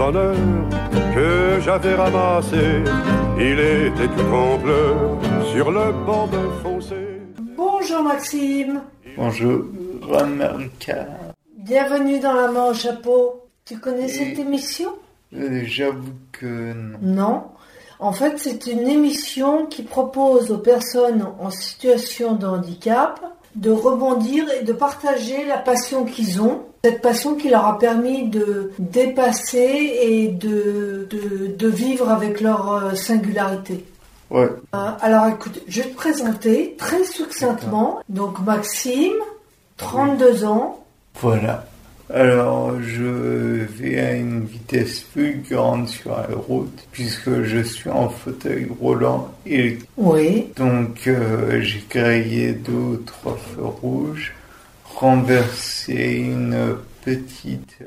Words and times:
bonheur 0.00 0.34
que 1.14 1.60
j'avais 1.60 1.94
ramassé. 1.94 2.56
Il 3.38 3.58
était 3.60 4.08
tout 4.16 4.34
en 4.34 4.58
pleurs 4.58 5.18
sur 5.52 5.70
le 5.70 5.92
bord 6.06 6.26
d'un 6.28 6.50
fossé. 6.62 6.96
Bonjour 7.54 8.02
Maxime. 8.02 8.80
Bonjour 9.18 9.64
Ramelka. 10.08 11.06
Bienvenue 11.58 12.18
dans 12.18 12.32
La 12.32 12.48
main 12.48 12.70
au 12.70 12.74
chapeau. 12.74 13.42
Tu 13.66 13.78
connais 13.78 14.06
Et- 14.06 14.08
cette 14.08 14.38
émission? 14.38 14.88
Euh, 15.36 15.62
J'avoue 15.66 16.14
que 16.32 16.72
non. 16.72 16.98
Non. 17.02 17.42
En 17.98 18.12
fait, 18.12 18.38
c'est 18.38 18.66
une 18.68 18.88
émission 18.88 19.66
qui 19.66 19.82
propose 19.82 20.50
aux 20.50 20.58
personnes 20.74 21.26
en 21.38 21.50
situation 21.50 22.32
de 22.36 22.46
handicap 22.46 23.20
de 23.54 23.70
rebondir 23.70 24.44
et 24.58 24.64
de 24.64 24.72
partager 24.72 25.44
la 25.44 25.58
passion 25.58 26.04
qu'ils 26.06 26.40
ont. 26.40 26.62
Cette 26.84 27.02
passion 27.02 27.34
qui 27.34 27.50
leur 27.50 27.66
a 27.66 27.78
permis 27.78 28.28
de 28.28 28.72
dépasser 28.78 29.98
et 30.02 30.28
de, 30.28 31.06
de, 31.10 31.48
de 31.56 31.68
vivre 31.68 32.08
avec 32.08 32.40
leur 32.40 32.72
euh, 32.72 32.94
singularité. 32.94 33.84
Ouais, 34.30 34.48
Euh, 34.74 34.90
alors 35.00 35.26
écoute, 35.28 35.60
je 35.68 35.82
vais 35.82 35.88
te 35.90 35.94
présenter 35.96 36.74
très 36.78 37.04
succinctement. 37.04 38.00
Donc 38.08 38.40
Maxime, 38.44 39.12
32 39.76 40.44
ans. 40.44 40.84
voilà. 41.20 41.66
Alors, 42.12 42.72
je 42.82 43.04
vais 43.64 44.00
à 44.00 44.14
une 44.16 44.44
vitesse 44.44 45.00
fulgurante 45.00 45.88
sur 45.88 46.10
la 46.10 46.26
route 46.34 46.76
puisque 46.90 47.42
je 47.44 47.60
suis 47.62 47.88
en 47.88 48.08
fauteuil 48.08 48.66
roulant 48.80 49.28
et 49.46 49.78
Oui. 49.96 50.48
donc 50.56 51.06
euh, 51.06 51.60
j'ai 51.60 51.84
grillé 51.88 52.52
deux 52.52 52.72
ou 52.72 52.96
trois 53.06 53.36
feux 53.36 53.62
rouges, 53.64 54.34
renversé 54.96 55.94
une 55.94 56.76
petite... 57.04 57.78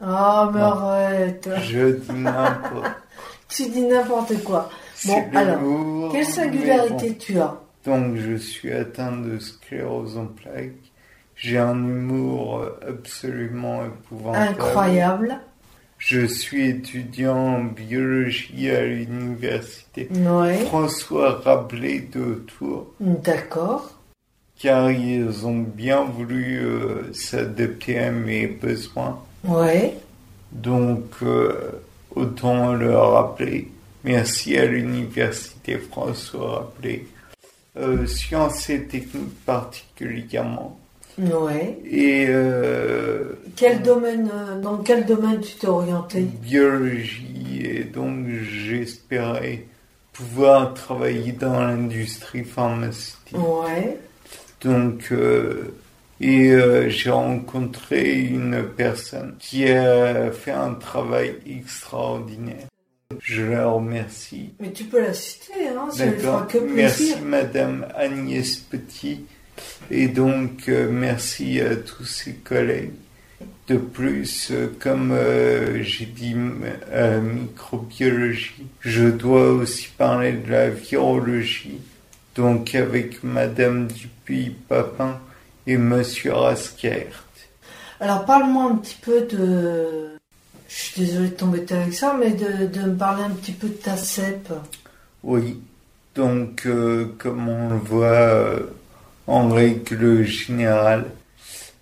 Ah, 0.00 0.50
mais 0.52 0.60
Non. 0.60 0.66
arrête. 0.66 1.48
Je 1.64 1.92
dis 1.92 2.12
n'importe 2.12 2.90
Tu 3.48 3.68
dis 3.68 3.82
n'importe 3.82 4.42
quoi. 4.42 4.68
Bon, 5.06 5.24
alors, 5.34 6.12
Quelle 6.12 6.24
singularité 6.26 7.10
bon. 7.10 7.16
tu 7.18 7.38
as 7.40 7.60
Donc, 7.84 8.16
je 8.16 8.34
suis 8.36 8.72
atteint 8.72 9.12
de 9.16 9.38
sclérose 9.38 10.16
en 10.16 10.26
plaques. 10.26 10.72
J'ai 11.36 11.58
un 11.58 11.74
humour 11.76 12.64
absolument 12.88 13.84
épouvantable. 13.84 14.48
Incroyable. 14.50 15.38
Je 15.98 16.24
suis 16.26 16.68
étudiant 16.68 17.36
en 17.36 17.64
biologie 17.64 18.70
à 18.70 18.84
l'université 18.84 20.08
Ouais. 20.12 20.56
François 20.64 21.40
Rabelais 21.44 22.08
de 22.12 22.44
Tours, 22.58 22.88
D'accord. 23.00 23.98
Car 24.62 24.92
ils 24.92 25.44
ont 25.44 25.58
bien 25.58 26.04
voulu 26.04 26.60
euh, 26.60 27.12
s'adapter 27.12 27.98
à 27.98 28.12
mes 28.12 28.46
besoins. 28.46 29.18
Ouais. 29.44 29.96
Donc, 30.52 31.04
euh, 31.22 31.82
autant 32.14 32.72
leur 32.72 33.12
rappeler 33.12 33.68
merci 34.04 34.56
à 34.56 34.66
l'université 34.66 35.78
François 35.78 36.70
Rabelais. 36.76 37.06
Euh, 37.76 38.06
sciences 38.06 38.70
et 38.70 38.84
techniques 38.84 39.44
particulièrement. 39.44 40.78
Ouais. 41.18 41.78
Et 41.90 42.26
Quel 43.56 43.82
domaine, 43.82 44.30
dans 44.62 44.78
quel 44.78 45.04
domaine 45.04 45.40
tu 45.40 45.56
t'es 45.56 45.66
orienté? 45.66 46.20
Biologie, 46.20 47.62
et 47.64 47.84
donc 47.84 48.26
j'espérais 48.42 49.64
pouvoir 50.12 50.72
travailler 50.74 51.32
dans 51.32 51.60
l'industrie 51.60 52.44
pharmaceutique. 52.44 53.36
Ouais. 53.36 53.98
Donc, 54.64 55.08
euh, 55.10 55.74
et 56.20 56.50
euh, 56.50 56.88
j'ai 56.88 57.10
rencontré 57.10 58.20
une 58.20 58.62
personne 58.76 59.34
qui 59.40 59.68
a 59.68 60.30
fait 60.30 60.52
un 60.52 60.74
travail 60.74 61.34
extraordinaire. 61.46 62.68
Je 63.20 63.42
la 63.42 63.66
remercie. 63.66 64.54
Mais 64.60 64.70
tu 64.70 64.84
peux 64.84 65.02
la 65.02 65.12
citer, 65.12 65.66
hein, 65.68 65.88
ça 65.90 66.06
lui 66.06 66.20
fera 66.20 66.46
que 66.46 66.58
plaisir. 66.58 66.76
Merci 66.76 67.16
Madame 67.24 67.88
Agnès 67.96 68.56
Petit. 68.56 69.24
Et 69.90 70.06
donc, 70.08 70.68
euh, 70.68 70.88
merci 70.90 71.60
à 71.60 71.76
tous 71.76 72.04
ses 72.04 72.34
collègues. 72.34 72.92
De 73.68 73.76
plus, 73.76 74.50
euh, 74.50 74.68
comme 74.78 75.14
j'ai 75.82 76.06
dit 76.06 76.34
microbiologie, 76.34 78.66
je 78.80 79.08
dois 79.08 79.50
aussi 79.50 79.88
parler 79.98 80.32
de 80.32 80.50
la 80.50 80.70
virologie. 80.70 81.80
Donc, 82.36 82.74
avec 82.74 83.22
Madame 83.24 83.88
Dupuis-Papin 84.26 85.20
et 85.66 85.76
Monsieur 85.76 86.34
Raskert. 86.34 87.24
Alors 88.00 88.24
parle-moi 88.24 88.70
un 88.70 88.76
petit 88.76 88.98
peu 89.00 89.22
de... 89.22 90.10
Je 90.68 90.74
suis 90.74 91.02
désolée 91.02 91.28
de 91.28 91.34
t'embêter 91.34 91.74
avec 91.74 91.92
ça, 91.94 92.16
mais 92.18 92.30
de, 92.30 92.66
de 92.66 92.80
me 92.88 92.96
parler 92.96 93.24
un 93.24 93.30
petit 93.30 93.52
peu 93.52 93.68
de 93.68 93.74
ta 93.74 93.96
CEP. 93.96 94.48
Oui, 95.22 95.60
donc 96.14 96.66
euh, 96.66 97.14
comme 97.18 97.48
on 97.48 97.68
le 97.70 97.76
voit 97.76 98.06
euh, 98.06 98.60
en 99.26 99.48
règle 99.50 100.22
générale, 100.24 101.04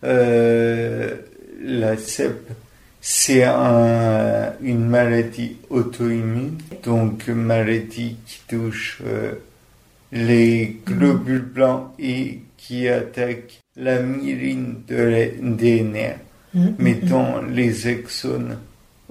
euh, 0.03 1.17
la 1.63 1.97
CEP, 1.97 2.51
c'est 3.01 3.45
un- 3.45 4.53
une 4.61 4.87
maladie 4.87 5.57
auto-immune, 5.71 6.59
donc 6.83 7.29
maladie 7.29 8.17
qui 8.27 8.41
touche 8.49 8.99
euh, 9.07 9.35
les 10.13 10.81
globules 10.87 11.41
blancs 11.45 11.93
et 11.99 12.41
qui 12.57 12.89
attaque 12.89 13.61
la 13.77 14.01
myéline 14.03 14.83
de 14.89 14.97
la- 14.97 15.27
des 15.57 15.83
nerfs 15.83 16.19
Mhm. 16.55 16.75
mettant 16.79 17.41
les 17.43 17.89
exones 17.89 18.59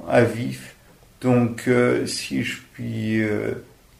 à 0.07 0.23
vif. 0.23 0.75
Donc, 1.21 1.63
euh, 1.67 2.05
si 2.05 2.43
je 2.43 2.57
puis 2.73 3.21
euh, 3.21 3.53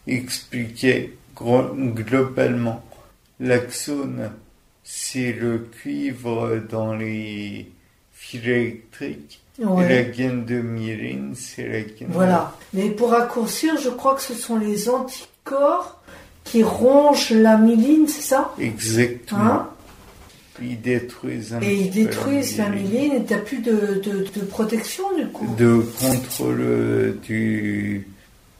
expliquer 0.06 1.16
globalement, 1.94 2.82
l'axone, 3.38 4.30
c'est 4.84 5.32
le 5.32 5.58
cuivre 5.58 6.60
dans 6.70 6.94
les 6.94 7.70
fils 8.12 8.44
électriques. 8.44 9.40
Ouais. 9.58 9.84
Et 9.84 9.88
la 9.88 10.02
gaine 10.10 10.44
de 10.44 10.60
myéline, 10.60 11.34
c'est 11.34 11.66
la 11.68 11.80
gaine. 11.82 12.08
Voilà. 12.10 12.54
Mais 12.72 12.90
pour 12.90 13.10
raccourcir, 13.10 13.76
je 13.78 13.90
crois 13.90 14.14
que 14.14 14.22
ce 14.22 14.34
sont 14.34 14.56
les 14.58 14.88
anticorps 14.88 16.00
qui 16.50 16.62
rongent 16.62 17.30
la 17.32 17.56
myéline, 17.56 18.08
c'est 18.08 18.22
ça? 18.22 18.52
Exactement. 18.58 19.40
Hein? 19.40 19.68
Ils 20.62 20.80
détruisent 20.80 21.54
un 21.54 21.60
Et 21.60 21.74
ils 21.74 21.90
détruisent 21.90 22.58
la 22.58 22.68
myéline 22.68 23.12
et 23.14 23.24
t'as 23.24 23.38
plus 23.38 23.58
de, 23.60 24.02
de, 24.04 24.26
de 24.38 24.44
protection 24.44 25.04
du 25.16 25.26
coup? 25.28 25.46
de 25.56 25.82
contrôle 25.98 27.16
du, 27.22 28.06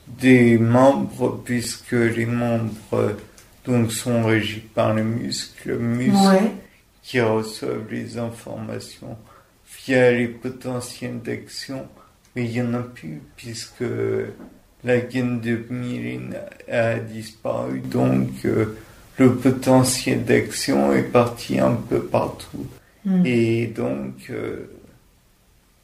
des 0.06 0.56
membres, 0.56 1.40
puisque 1.44 1.92
les 1.92 2.26
membres 2.26 3.16
donc, 3.66 3.92
sont 3.92 4.24
régis 4.24 4.62
par 4.74 4.94
le 4.94 5.04
muscle, 5.04 5.68
le 5.70 5.78
muscle 5.78 6.14
Ouais. 6.28 6.52
qui 7.02 7.20
reçoivent 7.20 7.86
les 7.90 8.16
informations 8.18 9.18
via 9.84 10.12
les 10.12 10.28
potentiels 10.28 11.20
d'action, 11.20 11.86
mais 12.34 12.44
il 12.44 12.50
n'y 12.52 12.62
en 12.62 12.74
a 12.74 12.82
plus, 12.82 13.20
puisque 13.36 13.84
la 14.84 14.98
gaine 15.00 15.40
de 15.40 15.60
myéline 15.70 16.36
a 16.70 16.94
disparu, 16.96 17.80
donc 17.80 18.30
euh, 18.44 18.76
le 19.18 19.34
potentiel 19.34 20.24
d'action 20.24 20.92
est 20.92 21.02
parti 21.02 21.58
un 21.58 21.74
peu 21.74 22.00
partout. 22.02 22.66
Mm. 23.04 23.22
Et 23.26 23.66
donc, 23.66 24.14
euh, 24.30 24.70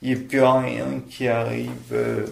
il 0.02 0.08
n'y 0.10 0.14
a 0.14 0.18
plus 0.28 0.42
rien 0.42 0.86
qui 1.10 1.28
arrive 1.28 1.70
euh, 1.92 2.26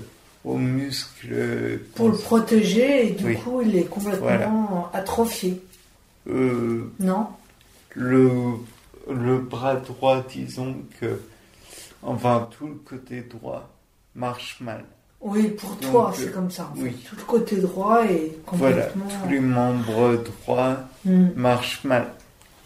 au 0.44 0.56
muscle. 0.56 1.80
Pour 1.94 2.08
le 2.10 2.16
protéger 2.16 3.08
et 3.08 3.10
du 3.12 3.24
Oui. 3.26 3.36
coup 3.36 3.62
il 3.62 3.76
est 3.76 3.84
complètement 3.84 4.90
atrophié. 4.92 5.60
Euh, 6.28 6.90
Non? 7.00 7.26
le, 7.94 8.30
le 9.12 9.38
bras 9.38 9.76
droit, 9.76 10.24
disons 10.28 10.76
que, 11.00 11.20
enfin, 12.02 12.48
tout 12.58 12.66
le 12.66 12.74
côté 12.74 13.20
droit 13.22 13.68
marche 14.14 14.58
mal. 14.60 14.84
Oui, 15.24 15.48
pour 15.48 15.76
toi 15.78 16.10
euh, 16.12 16.16
c'est 16.16 16.32
comme 16.32 16.50
ça. 16.50 16.70
en 16.70 16.76
fait. 16.76 16.82
oui. 16.82 16.96
Tout 17.08 17.16
le 17.16 17.22
côté 17.22 17.56
droit 17.56 18.04
est 18.04 18.32
Voilà, 18.52 18.82
complètement. 18.82 19.04
tous 19.24 19.30
les 19.30 19.40
membres 19.40 20.22
droits 20.22 20.78
Mm. 21.06 21.28
marchent 21.36 21.84
mal. 21.84 22.06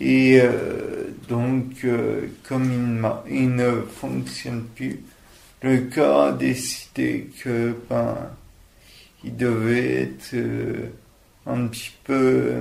Et 0.00 0.40
euh, 0.40 1.04
donc, 1.28 1.64
euh, 1.84 2.26
comme 2.48 3.22
il, 3.28 3.54
ne 3.54 3.80
fonctionne 3.82 4.62
plus, 4.76 5.00
le 5.62 5.78
corps 5.92 6.22
a 6.22 6.32
décidé 6.32 7.28
que 7.42 7.74
ben, 7.90 8.16
il 9.24 9.36
devait 9.36 10.02
être 10.02 10.34
euh, 10.34 10.86
un 11.46 11.66
petit 11.66 11.90
peu 12.04 12.14
euh, 12.14 12.60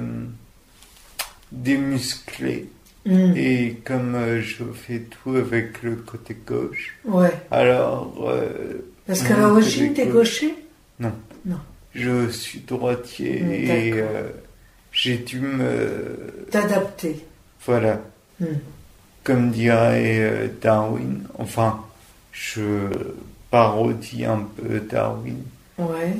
démusclé. 1.51 2.69
Mm. 3.05 3.33
Et 3.38 3.81
comme 3.85 4.15
euh, 4.15 4.41
je 4.41 4.63
fais 4.73 5.00
tout 5.01 5.35
avec 5.35 5.81
le 5.83 5.95
côté 5.95 6.35
gauche, 6.45 6.97
Ouais. 7.05 7.31
alors 7.51 8.15
euh, 8.29 8.81
Parce 9.07 9.24
qu'à 9.24 9.36
Mon 9.38 9.48
l'origine 9.48 9.94
t'es 9.94 10.06
gaucher? 10.07 10.54
Je 11.95 12.30
suis 12.30 12.59
droitier 12.59 13.42
Mm, 13.42 13.51
et 13.51 13.92
euh, 13.94 14.30
j'ai 14.92 15.18
dû 15.18 15.39
me... 15.39 16.45
T'adapter. 16.51 17.25
Voilà, 17.65 18.01
Mm. 18.39 18.45
comme 19.24 19.50
dirait 19.51 20.19
euh, 20.19 20.48
Darwin, 20.62 21.24
enfin, 21.39 21.83
je 22.31 22.62
parodie 23.50 24.25
un 24.25 24.45
peu 24.57 24.80
Darwin. 24.81 25.38
Ouais. 25.80 26.13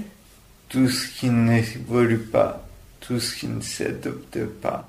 Tout 0.70 0.90
ce 0.90 1.08
qui 1.08 1.30
n'évolue 1.30 2.18
pas, 2.18 2.66
tout 3.00 3.20
ce 3.20 3.36
qui 3.36 3.48
ne 3.48 3.62
s'adopte 3.62 4.44
pas, 4.46 4.88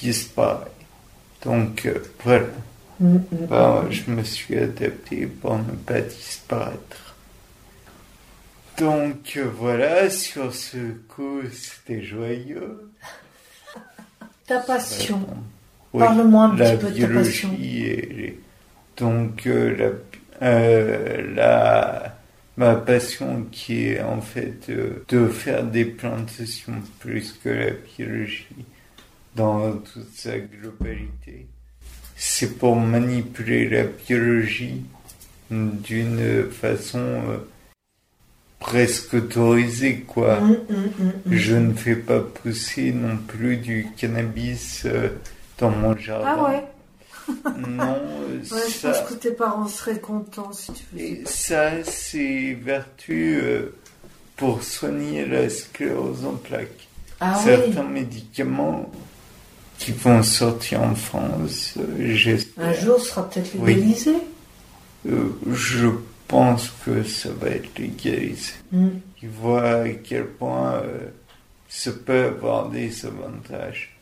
disparaît. 0.00 0.66
Donc 1.44 1.86
euh, 1.86 1.94
voilà, 2.24 2.46
Bah, 3.48 3.84
je 3.90 4.10
me 4.10 4.22
suis 4.22 4.56
adapté 4.58 5.26
pour 5.26 5.58
ne 5.58 5.72
pas 5.72 6.00
disparaître. 6.00 7.16
Donc 8.78 9.38
voilà, 9.58 10.08
sur 10.10 10.54
ce 10.54 10.78
coup, 11.08 11.40
c'était 11.52 12.02
joyeux. 12.02 12.90
Ta 14.46 14.58
passion. 14.60 15.26
Oui, 15.92 16.00
Parle-moi 16.00 16.44
un 16.44 16.56
petit 16.56 16.76
peu 16.78 16.90
de 16.90 17.00
ta 17.06 17.08
passion. 17.14 17.50
les- 17.58 18.38
donc 18.96 19.46
euh, 19.46 19.76
la, 20.40 20.46
euh, 20.46 21.34
la- 21.34 22.18
ma 22.56 22.74
passion 22.76 23.46
qui 23.50 23.88
est 23.88 24.02
en 24.02 24.20
fait 24.20 24.68
euh, 24.70 25.04
de 25.08 25.26
faire 25.28 25.64
des 25.64 25.84
plantations 25.84 26.74
plus 27.00 27.32
que 27.44 27.48
la 27.50 27.70
biologie 27.70 28.64
dans 29.36 29.72
toute 29.78 30.14
sa 30.14 30.38
globalité. 30.38 31.46
C'est 32.24 32.56
pour 32.56 32.76
manipuler 32.76 33.68
la 33.68 33.82
biologie 33.82 34.80
d'une 35.50 36.48
façon 36.52 37.00
euh, 37.00 37.38
presque 38.60 39.14
autorisée 39.14 40.02
quoi. 40.06 40.38
Mm, 40.40 40.50
mm, 40.52 40.56
mm, 40.76 41.12
mm. 41.26 41.32
Je 41.32 41.56
ne 41.56 41.74
fais 41.74 41.96
pas 41.96 42.20
pousser 42.20 42.92
non 42.92 43.16
plus 43.16 43.56
du 43.56 43.88
cannabis 43.96 44.82
euh, 44.86 45.08
dans 45.58 45.70
mon 45.70 45.96
jardin. 45.96 46.36
Ah 46.38 46.44
ouais, 46.48 46.64
Non, 47.58 47.96
euh, 47.98 48.38
ouais 48.54 48.68
je 48.68 48.72
ça, 48.72 48.92
pense 48.92 49.10
que 49.10 49.14
tes 49.14 49.32
parents 49.32 49.66
seraient 49.66 49.98
contents 49.98 50.52
si 50.52 50.72
tu 50.74 50.84
faisais. 50.84 51.22
ça 51.24 51.82
c'est 51.82 52.52
vertu 52.62 53.40
euh, 53.42 53.74
pour 54.36 54.62
soigner 54.62 55.26
la 55.26 55.50
sclérose 55.50 56.24
en 56.24 56.34
plaques. 56.36 56.86
Ah 57.18 57.34
oui, 57.38 57.42
Certains 57.46 57.82
médicaments 57.82 58.88
qui 59.84 59.92
vont 59.92 60.22
sortir 60.22 60.80
en 60.82 60.94
France, 60.94 61.74
j'espère. 61.98 62.68
un 62.68 62.72
jour 62.72 63.00
sera 63.00 63.28
peut-être 63.28 63.52
légalisé. 63.64 64.14
Euh, 65.08 65.30
je 65.50 65.88
pense 66.28 66.72
que 66.84 67.02
ça 67.02 67.30
va 67.40 67.48
être 67.48 67.76
légalisé. 67.78 68.52
Mm. 68.70 68.88
Ils 69.22 69.28
voient 69.28 69.82
à 69.82 69.88
quel 69.88 70.26
point 70.26 70.82
ça 71.68 71.90
peut 71.90 72.26
avoir 72.26 72.68
des 72.68 73.04
avantages. 73.06 73.96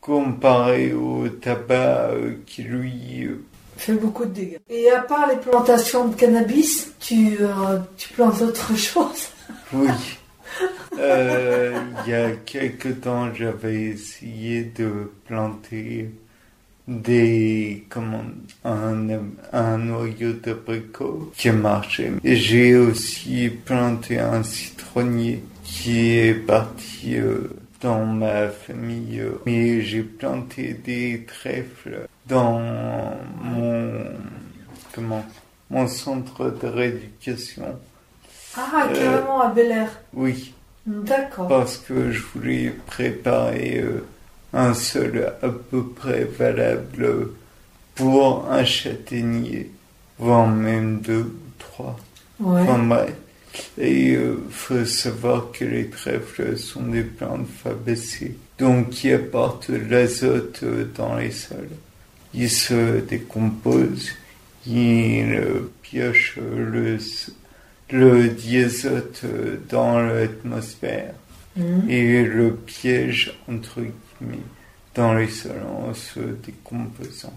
Comparé 0.00 0.92
au 0.92 1.28
tabac 1.28 2.10
euh, 2.12 2.34
qui 2.46 2.62
lui... 2.62 3.24
euh, 3.24 3.44
Fait 3.76 3.92
beaucoup 3.92 4.24
de 4.24 4.30
dégâts. 4.32 4.58
Et 4.68 4.90
à 4.90 5.02
part 5.02 5.28
les 5.28 5.36
plantations 5.36 6.08
de 6.08 6.14
cannabis, 6.14 6.92
tu, 6.98 7.36
euh, 7.40 7.78
tu 7.96 8.08
plantes 8.14 8.40
autre 8.42 8.76
chose 8.76 9.28
oui. 9.72 9.88
Euh, 10.98 11.78
il 12.04 12.10
y 12.10 12.14
a 12.14 12.32
quelque 12.32 12.88
temps, 12.88 13.32
j'avais 13.32 13.82
essayé 13.82 14.64
de 14.64 15.12
planter 15.26 16.10
des 16.88 17.84
comment 17.90 18.24
un, 18.64 19.08
un 19.52 19.78
noyau 19.78 20.32
d'abricot 20.32 21.30
qui. 21.36 21.50
Et 22.24 22.36
j'ai 22.36 22.76
aussi 22.76 23.50
planté 23.50 24.18
un 24.18 24.42
citronnier 24.42 25.44
qui 25.62 26.16
est 26.16 26.34
parti 26.34 27.16
euh, 27.16 27.50
dans 27.80 28.06
ma 28.06 28.48
famille. 28.48 29.22
mais 29.44 29.82
j'ai 29.82 30.02
planté 30.02 30.74
des 30.74 31.24
trèfles 31.26 32.08
dans 32.26 32.60
mon 33.42 34.04
comment 34.94 35.24
mon 35.70 35.86
centre 35.86 36.50
de 36.50 36.66
rééducation. 36.66 37.78
Ah, 38.58 38.86
Euh, 38.90 38.94
carrément 38.94 39.40
à 39.40 39.48
Bel 39.48 39.70
Air. 39.70 39.90
Oui. 40.12 40.52
D'accord. 40.86 41.48
parce 41.48 41.76
que 41.76 42.10
je 42.10 42.22
voulais 42.34 42.72
préparer 42.86 43.80
euh, 43.80 44.06
un 44.54 44.72
sol 44.72 45.32
à 45.42 45.48
peu 45.48 45.84
près 45.84 46.24
valable 46.24 47.28
pour 47.94 48.50
un 48.50 48.64
châtaignier, 48.64 49.70
voire 50.18 50.46
même 50.48 51.00
deux 51.00 51.20
ou 51.20 51.50
trois. 51.58 51.96
Ouais. 52.40 52.62
Enfin 52.62 52.78
bref. 52.78 53.12
Et 53.76 54.12
il 54.12 54.34
faut 54.50 54.84
savoir 54.84 55.50
que 55.52 55.64
les 55.64 55.88
trèfles 55.90 56.56
sont 56.56 56.82
des 56.84 57.02
plantes 57.02 57.48
fabacées, 57.62 58.36
donc 58.58 58.90
qui 58.90 59.12
apportent 59.12 59.70
de 59.70 59.76
l'azote 59.90 60.60
euh, 60.62 60.84
dans 60.96 61.16
les 61.16 61.32
sols. 61.32 61.68
Ils 62.34 62.50
se 62.50 63.00
décomposent, 63.00 64.10
ils 64.66 65.34
euh, 65.34 65.70
piochent 65.82 66.38
le, 66.38 66.98
le 67.90 68.28
diazote 68.28 69.22
euh, 69.24 69.56
dans 69.68 69.98
l'atmosphère 70.00 71.14
Mhm. 71.56 71.90
et 71.90 72.22
le 72.24 72.54
piège 72.54 73.36
entre 73.48 73.80
guillemets 73.80 74.42
dans 74.94 75.14
les 75.14 75.28
sols 75.28 75.62
en 75.66 75.92
se 75.92 76.20
décomposant. 76.20 77.36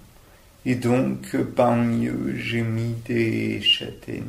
Et 0.66 0.76
donc 0.76 1.36
parmi 1.56 2.08
eux 2.08 2.36
j'ai 2.38 2.62
mis 2.62 2.94
des 3.08 3.62
châtaignes 3.62 4.26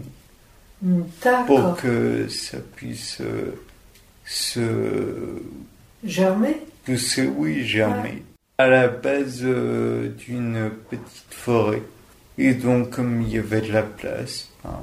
Mm, 0.82 1.02
pour 1.46 1.76
que 1.76 2.26
ça 2.28 2.58
puisse 2.75 3.18
euh, 3.20 3.52
se 4.25 5.38
Germé 6.04 6.56
pousser, 6.84 7.28
oui, 7.28 7.64
germer, 7.64 8.25
à 8.58 8.66
la 8.66 8.88
base 8.88 9.42
euh, 9.44 10.08
d'une 10.08 10.70
petite 10.90 11.26
forêt. 11.30 11.82
Et 12.38 12.54
donc 12.54 12.90
comme 12.90 13.22
il 13.22 13.28
y 13.28 13.38
avait 13.38 13.60
de 13.60 13.72
la 13.72 13.82
place, 13.84 14.48
ben, 14.64 14.80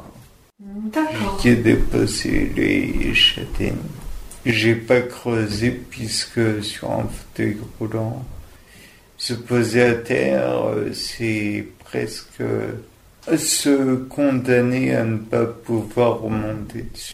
D'accord. 0.59 1.39
j'ai 1.41 1.55
déposé 1.55 2.51
les 2.53 3.13
châtaignes. 3.13 3.77
J'ai 4.45 4.75
pas 4.75 5.01
creusé 5.01 5.71
puisque 5.71 6.61
sur 6.61 6.91
un 6.91 7.07
fauteuil 7.07 7.57
roulant, 7.79 8.25
se 9.17 9.33
poser 9.33 9.83
à 9.83 9.93
terre, 9.95 10.75
c'est 10.93 11.65
presque 11.85 12.43
se 13.37 13.95
condamner 13.95 14.95
à 14.95 15.05
ne 15.05 15.17
pas 15.17 15.45
pouvoir 15.45 16.19
remonter 16.19 16.83
dessus. 16.83 17.13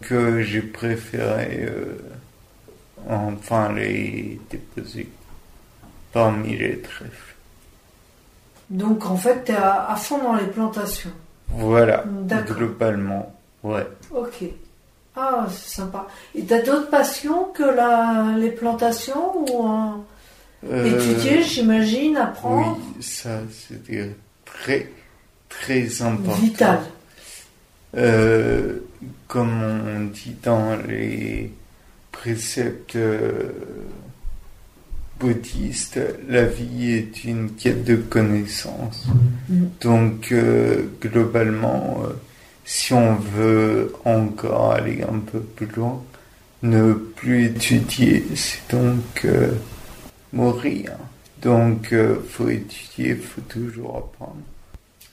Que 0.00 0.42
j'ai 0.42 0.62
préféré, 0.62 1.66
euh, 1.68 1.98
enfin, 3.08 3.72
les 3.72 4.38
déposer 4.50 5.08
parmi 6.12 6.56
les 6.56 6.80
trèfles. 6.80 7.34
Donc 8.70 9.06
en 9.06 9.16
fait, 9.16 9.44
tu 9.44 9.52
es 9.52 9.56
à, 9.56 9.90
à 9.90 9.96
fond 9.96 10.18
dans 10.22 10.34
les 10.34 10.46
plantations. 10.46 11.10
Voilà, 11.48 12.04
globalement, 12.46 13.34
ouais. 13.62 13.86
Ok. 14.10 14.44
Ah, 15.16 15.46
c'est 15.50 15.76
sympa. 15.76 16.06
Et 16.34 16.44
t'as 16.44 16.60
d'autres 16.60 16.90
passions 16.90 17.44
que 17.54 17.62
la, 17.62 18.34
les 18.38 18.50
plantations 18.50 19.34
ou 19.38 19.66
euh, 19.66 19.90
Euh, 20.70 20.98
étudier, 20.98 21.42
j'imagine, 21.42 22.16
apprendre 22.16 22.78
Oui, 22.96 23.02
ça 23.02 23.40
c'était 23.50 24.10
très 24.44 24.90
très 25.48 26.02
important. 26.02 26.40
Vital. 26.40 26.78
Euh, 27.96 28.80
comme 29.28 29.62
on 29.62 30.00
dit 30.06 30.34
dans 30.42 30.76
les 30.88 31.52
préceptes 32.12 32.98
bouddhistes, 35.18 36.00
la 36.28 36.44
vie 36.44 36.92
est 36.92 37.24
une 37.24 37.50
quête 37.52 37.84
de 37.84 37.96
connaissances. 37.96 39.06
Mm. 39.48 39.64
Donc 39.80 40.32
euh, 40.32 40.86
globalement, 41.00 42.02
euh, 42.04 42.12
si 42.64 42.92
on 42.92 43.14
veut 43.14 43.92
encore 44.04 44.72
aller 44.72 45.02
un 45.02 45.18
peu 45.18 45.40
plus 45.40 45.68
loin, 45.74 46.02
ne 46.62 46.92
plus 46.92 47.46
étudier, 47.46 48.24
c'est 48.34 48.74
donc 48.74 49.24
euh, 49.24 49.52
mourir. 50.32 50.92
Donc 51.42 51.94
faut 52.28 52.48
étudier, 52.48 53.14
faut 53.14 53.42
toujours 53.42 53.98
apprendre. 53.98 54.40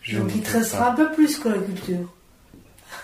Je 0.01 0.17
Donc 0.17 0.31
il 0.35 0.41
te 0.41 0.57
restera 0.57 0.91
un 0.91 0.95
peu 0.95 1.11
plus 1.11 1.37
que 1.37 1.49
la 1.49 1.59
culture. 1.59 2.13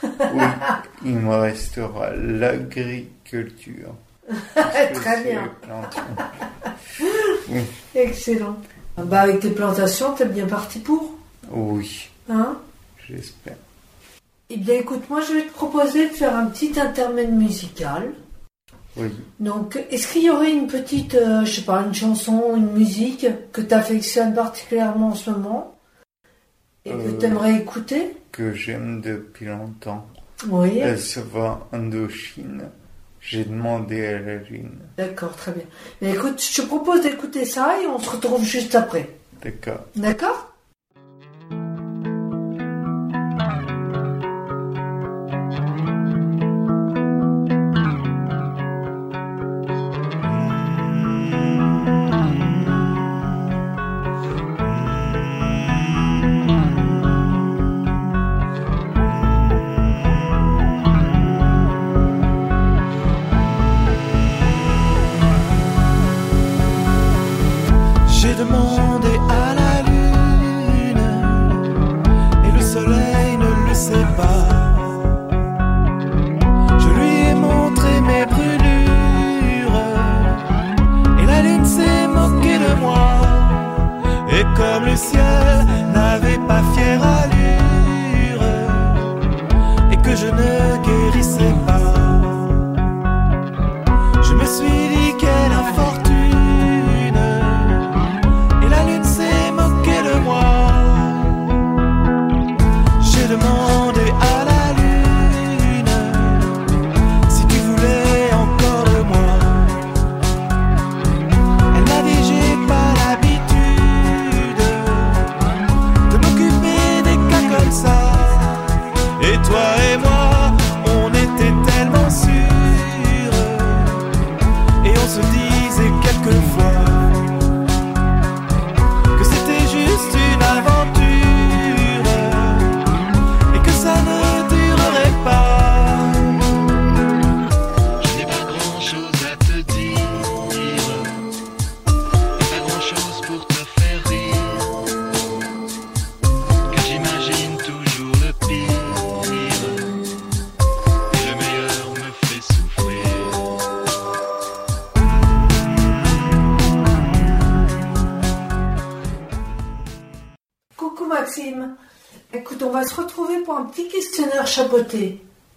oui, 0.04 0.44
il 1.06 1.16
me 1.16 1.36
restera 1.36 2.16
l'agriculture. 2.16 3.94
Très 4.94 5.24
bien. 5.24 5.50
Excellent. 7.96 8.58
Bah 8.98 9.22
avec 9.22 9.40
tes 9.40 9.50
plantations, 9.52 10.14
t'es 10.14 10.26
bien 10.26 10.46
parti 10.46 10.80
pour? 10.80 11.16
Oui, 11.52 12.10
Hein? 12.30 12.58
J'espère. 13.08 13.56
Eh 14.50 14.58
bien 14.58 14.76
écoute, 14.76 15.10
moi 15.10 15.22
je 15.22 15.34
vais 15.34 15.44
te 15.44 15.54
proposer 15.54 16.10
de 16.10 16.14
faire 16.14 16.36
un 16.36 16.46
petit 16.48 16.80
intermède 16.80 17.32
musical. 17.34 18.12
Oui. 18.98 19.10
Donc, 19.40 19.80
est-ce 19.92 20.12
qu'il 20.12 20.24
y 20.24 20.30
aurait 20.30 20.52
une 20.52 20.68
petite, 20.68 21.16
euh, 21.16 21.46
je 21.46 21.52
sais 21.54 21.62
pas, 21.62 21.82
une 21.84 21.94
chanson, 21.94 22.56
une 22.58 22.72
musique 22.74 23.26
que 23.54 23.62
tu 23.62 23.74
affectionnes 23.74 24.34
particulièrement 24.34 25.10
en 25.10 25.16
ce 25.16 25.30
moment 25.30 25.78
et 26.86 26.90
que 26.92 26.96
Euh. 26.96 27.18
tu 27.20 27.26
aimerais 27.26 27.56
écouter? 27.56 28.18
Que 28.32 28.52
j'aime 28.54 29.00
depuis 29.02 29.46
longtemps. 29.46 30.06
Oui, 30.50 30.80
Elle 30.80 31.00
se 31.00 31.20
voit 31.20 31.68
Indochine. 31.72 32.64
J'ai 33.30 33.44
demandé 33.44 34.08
à 34.08 34.18
la 34.18 34.36
lune. 34.38 34.72
d'accord, 34.98 35.36
très 35.36 35.52
bien. 35.52 35.62
Mais 36.02 36.14
écoute, 36.14 36.42
je 36.42 36.64
te 36.64 36.66
propose 36.66 37.04
d'écouter 37.04 37.46
ça 37.46 37.80
et 37.80 37.86
on 37.86 38.00
se 38.00 38.10
retrouve 38.10 38.44
juste 38.44 38.74
après. 38.74 39.08
D'accord. 39.44 39.86
D'accord? 39.96 40.52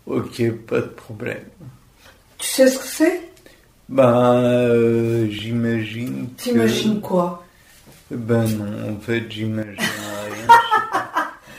Ok, 0.07 0.51
pas 0.67 0.81
de 0.81 0.87
problème. 0.87 1.45
Tu 2.39 2.49
sais 2.49 2.69
ce 2.69 2.79
que 2.79 2.85
c'est? 2.87 3.21
Ben, 3.89 4.35
euh, 4.35 5.27
j'imagine 5.31 6.29
que... 6.37 6.43
T'imagines 6.43 7.01
quoi? 7.01 7.45
Ben 8.11 8.45
non, 8.49 8.95
en 8.97 9.01
fait, 9.01 9.25
j'imagine 9.31 9.77
rien. 9.79 10.57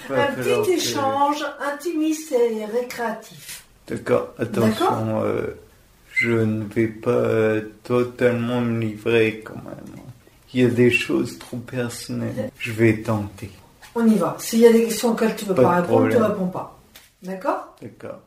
Un 0.17 0.33
petit 0.33 0.71
que- 0.71 0.77
échange 0.77 1.45
intimiste 1.61 2.31
et 2.33 2.65
récréatif. 2.65 3.63
D'accord, 3.87 4.29
attention, 4.37 5.21
euh, 5.23 5.47
je 6.13 6.31
ne 6.31 6.63
vais 6.65 6.87
pas 6.87 7.11
euh, 7.11 7.61
totalement 7.83 8.61
me 8.61 8.79
livrer 8.79 9.41
quand 9.45 9.55
même. 9.55 10.03
Il 10.53 10.61
y 10.61 10.65
a 10.65 10.69
des 10.69 10.91
choses 10.91 11.39
trop 11.39 11.57
personnelles. 11.57 12.51
Je 12.59 12.71
vais 12.71 12.97
tenter. 13.01 13.49
On 13.95 14.05
y 14.07 14.15
va. 14.15 14.35
S'il 14.39 14.59
y 14.59 14.67
a 14.67 14.71
des 14.71 14.83
questions 14.85 15.09
auxquelles 15.11 15.35
tu 15.35 15.45
ne 15.45 15.49
peux 15.49 15.55
Pas 15.55 15.63
pas 15.63 15.81
répondre, 15.81 16.09
tu 16.09 16.17
ne 16.17 16.23
réponds 16.23 16.47
pas. 16.47 16.79
D'accord 17.23 17.75
D'accord. 17.81 18.21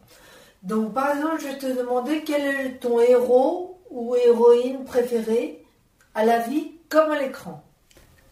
Donc, 0.62 0.94
par 0.94 1.10
exemple, 1.10 1.40
je 1.40 1.46
vais 1.48 1.58
te 1.58 1.78
demander 1.78 2.22
quel 2.24 2.42
est 2.42 2.70
ton 2.80 3.00
héros 3.00 3.78
ou 3.90 4.16
héroïne 4.16 4.84
préféré 4.84 5.62
à 6.14 6.24
la 6.24 6.40
vie 6.40 6.72
comme 6.88 7.10
à 7.10 7.20
l'écran. 7.20 7.62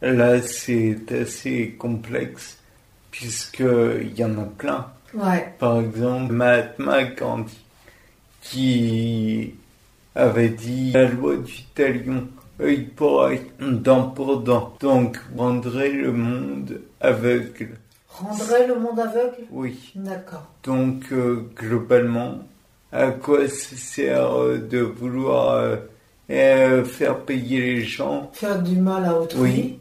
Là, 0.01 0.43
c'est 0.43 1.01
assez 1.13 1.77
complexe 1.79 2.59
puisqu'il 3.11 4.13
y 4.19 4.25
en 4.25 4.39
a 4.39 4.45
plein. 4.45 4.91
Ouais. 5.15 5.55
Par 5.59 5.81
exemple, 5.81 6.33
Mahatma 6.33 7.05
Gandhi 7.05 7.65
qui 8.41 9.55
avait 10.15 10.51
dit 10.51 10.93
la 10.93 11.07
loi 11.07 11.37
du 11.37 11.63
talion, 11.75 12.29
œil 12.61 12.83
pour 12.83 13.23
œil, 13.23 13.43
dent 13.61 14.11
pour 14.11 14.41
dent. 14.41 14.77
Donc, 14.81 15.19
rendrait 15.37 15.91
le 15.91 16.13
monde 16.13 16.81
aveugle. 17.01 17.79
Rendrait 18.19 18.67
le 18.69 18.79
monde 18.79 19.01
aveugle 19.01 19.45
Oui. 19.51 19.91
D'accord. 19.97 20.47
Donc, 20.63 21.07
euh, 21.11 21.49
globalement, 21.57 22.39
à 22.93 23.11
quoi 23.11 23.49
ça 23.49 23.77
sert 23.77 24.39
euh, 24.39 24.59
de 24.59 24.79
vouloir 24.79 25.79
euh, 26.31 26.85
faire 26.85 27.19
payer 27.21 27.61
les 27.61 27.83
gens 27.83 28.31
Faire 28.33 28.63
du 28.63 28.77
mal 28.77 29.05
à 29.05 29.19
autrui. 29.19 29.79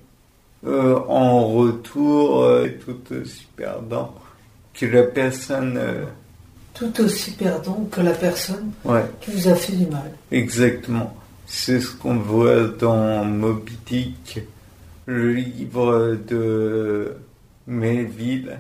Oui. 0.66 0.72
en 1.10 1.48
retour 1.48 2.48
tout 2.86 3.16
aussi 3.16 3.46
perdant 3.56 4.16
que 4.74 4.86
la 4.88 5.04
personne... 5.04 5.80
Tout 6.74 7.02
aussi 7.02 7.32
perdant 7.32 7.88
que 7.92 8.02
la 8.02 8.14
personne 8.14 8.72
ouais. 8.84 9.04
qui 9.22 9.30
vous 9.30 9.48
a 9.48 9.56
fait 9.56 9.74
du 9.74 9.86
mal. 9.86 10.12
Exactement. 10.32 11.16
C'est 11.46 11.80
ce 11.80 11.92
qu'on 11.92 12.16
voit 12.16 12.64
dans 12.80 13.24
Moby 13.26 13.78
Dick, 13.86 14.40
le 15.06 15.34
livre 15.34 16.18
de 16.28 17.14
Melville. 17.68 18.60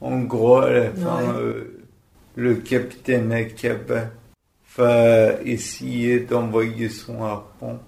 En 0.00 0.20
gros, 0.20 0.58
à 0.58 0.70
la 0.70 0.90
fin, 0.90 1.22
Ouais. 1.22 1.38
euh, 1.38 1.64
le 2.36 2.54
capitaine 2.56 3.32
Akaba 3.32 4.10
va 4.76 5.40
essayer 5.44 6.20
d'envoyer 6.20 6.88
son 6.88 7.22
harpon 7.22 7.78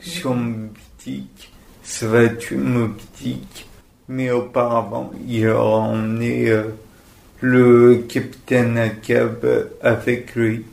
sur 0.00 0.34
Moby 0.34 0.80
Dick. 1.04 1.52
Ça 1.82 2.06
va 2.06 2.28
tuer 2.28 2.56
Moby 2.56 3.04
Dick. 3.20 3.66
Mais 4.08 4.30
auparavant, 4.30 5.10
il 5.26 5.48
aura 5.48 5.78
emmené 5.78 6.50
euh, 6.50 6.64
le 7.40 8.04
capitaine 8.08 8.78
Akab 8.78 9.44
avec 9.82 10.36
lui. 10.36 10.64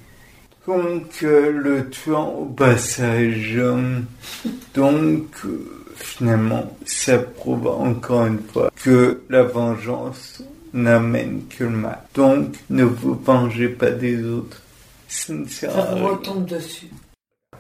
Donc, 0.68 1.20
euh, 1.24 1.52
le 1.52 1.90
tuant 1.90 2.30
au 2.30 2.46
passage. 2.46 3.60
donc, 4.76 5.26
finalement, 5.96 6.78
ça 6.86 7.18
prouve 7.18 7.68
encore 7.68 8.26
une 8.26 8.40
fois 8.40 8.72
que 8.84 9.22
la 9.30 9.44
vengeance 9.44 10.44
n'amène 10.74 11.44
que 11.50 11.64
le 11.64 11.70
mal. 11.70 12.00
Donc, 12.16 12.56
ne 12.70 12.84
vous 12.84 13.16
vengez 13.16 13.70
pas 13.70 13.92
des 13.92 14.24
autres. 14.24 14.62
Ça 15.08 15.34
ne 15.34 15.46
sert 15.46 15.78
à 15.78 15.94
rien. 15.94 16.04
retombe 16.04 16.46
dessus. 16.46 16.90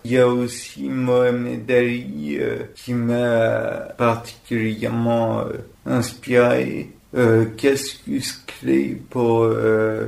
Il 0.05 0.11
y 0.11 0.17
a 0.17 0.27
aussi 0.27 0.89
Mohamed 0.89 1.69
Ali 1.71 2.37
euh, 2.39 2.63
qui 2.75 2.93
m'a 2.93 3.87
particulièrement 3.97 5.41
euh, 5.41 5.53
inspiré. 5.85 6.91
Euh, 7.15 7.45
Cassius 7.55 8.43
Clay 8.47 8.97
pour 9.09 9.43
euh, 9.43 10.07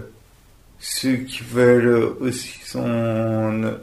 ceux 0.80 1.18
qui 1.18 1.44
veulent 1.44 2.16
aussi 2.20 2.60
son, 2.66 3.76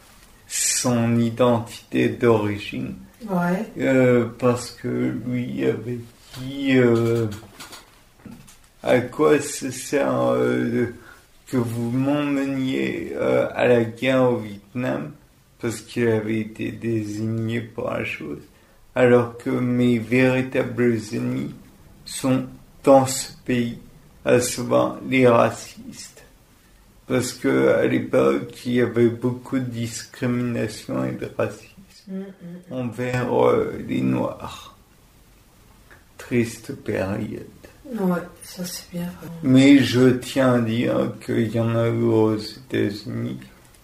son 0.48 1.16
identité 1.16 2.08
d'origine. 2.08 2.94
Ouais. 3.28 3.66
Euh, 3.78 4.26
parce 4.38 4.70
que 4.70 4.88
lui 4.88 5.64
avait 5.64 6.00
dit 6.38 6.76
euh, 6.76 7.26
à 8.82 9.00
quoi 9.00 9.40
ça 9.40 9.70
sert 9.70 10.32
euh, 10.32 10.86
que 11.46 11.56
vous 11.56 11.90
m'emmeniez 11.90 13.14
à 13.16 13.66
la 13.66 13.84
guerre 13.84 14.32
au 14.32 14.36
Vietnam? 14.36 15.12
Parce 15.60 15.80
qu'il 15.80 16.08
avait 16.08 16.40
été 16.40 16.72
désigné 16.72 17.60
pour 17.60 17.90
la 17.90 18.04
chose 18.04 18.42
alors 18.94 19.38
que 19.38 19.50
mes 19.50 19.98
véritables 19.98 20.98
ennemis 21.12 21.54
sont 22.04 22.46
dans 22.82 23.06
ce 23.06 23.32
pays 23.44 23.78
à 24.24 24.40
savoir 24.40 24.98
les 25.08 25.26
racistes 25.26 26.24
parce 27.06 27.32
que 27.32 27.68
à 27.68 27.86
l'époque 27.86 28.64
il 28.64 28.72
y 28.72 28.80
avait 28.80 29.08
beaucoup 29.08 29.58
de 29.58 29.64
discrimination 29.64 31.04
et 31.04 31.12
de 31.12 31.30
racisme. 31.36 31.71
Envers 32.70 33.32
euh, 33.32 33.82
les 33.86 34.00
Noirs. 34.00 34.76
Triste 36.18 36.74
période. 36.76 37.46
Ouais, 37.86 38.20
ça 38.42 38.64
c'est 38.64 38.90
bien. 38.92 39.08
Mais 39.42 39.78
je 39.78 40.10
tiens 40.10 40.54
à 40.54 40.60
dire 40.60 41.12
qu'il 41.24 41.48
y 41.54 41.60
en 41.60 41.74
a 41.74 41.88
eu 41.88 42.02
aux 42.04 42.36
États-Unis, 42.36 43.40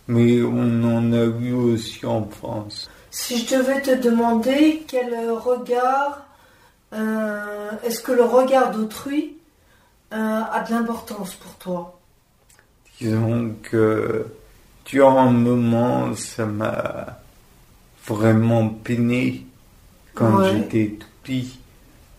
mais 0.06 0.40
on 0.42 0.84
en 0.84 1.12
a 1.12 1.24
eu 1.24 1.52
aussi 1.52 2.06
en 2.06 2.24
France. 2.24 2.88
Si 3.10 3.38
je 3.38 3.56
devais 3.56 3.82
te 3.82 3.90
demander 3.90 4.84
quel 4.86 5.12
regard, 5.30 6.26
euh, 6.92 7.70
est-ce 7.84 8.00
que 8.00 8.12
le 8.12 8.24
regard 8.24 8.70
d'autrui 8.70 9.36
euh, 10.12 10.16
a 10.16 10.64
de 10.66 10.72
l'importance 10.72 11.34
pour 11.34 11.54
toi? 11.54 11.98
Disons 13.00 13.54
que 13.62 14.26
durant 14.84 15.28
un 15.28 15.32
moment, 15.32 16.14
ça 16.14 16.46
m'a 16.46 17.18
vraiment 18.14 18.68
peiné 18.68 19.44
quand 20.14 20.38
Ouais. 20.40 20.52
j'étais 20.52 20.94
tout 20.98 21.06
rempli. 21.18 21.58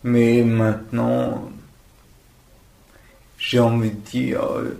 Mais 0.04 0.44
maintenant, 0.44 1.50
j'ai 3.38 3.60
envie 3.60 3.92
de 3.92 3.96
dire, 3.98 4.44
euh, 4.44 4.78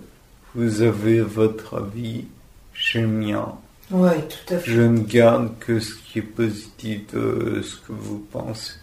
vous 0.54 0.82
avez 0.82 1.20
votre 1.20 1.78
avis, 1.82 2.24
j'ai 2.74 3.02
mien. 3.02 3.54
Ouais, 3.90 4.22
tout 4.28 4.54
à 4.54 4.58
fait. 4.58 4.70
Je 4.70 4.80
ne 4.82 5.00
garde 5.00 5.58
que 5.58 5.80
ce 5.80 5.94
qui 5.94 6.20
est 6.20 6.22
positif 6.22 7.12
de 7.12 7.60
ce 7.62 7.76
que 7.76 7.92
vous 7.92 8.18
pensez. 8.30 8.74